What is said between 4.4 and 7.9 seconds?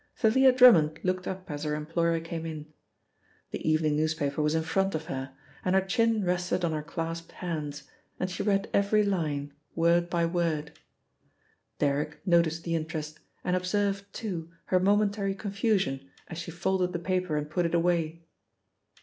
was in front of her, and her chin rested on her clasped hands,